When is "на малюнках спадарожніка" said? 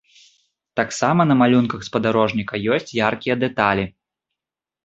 1.31-2.63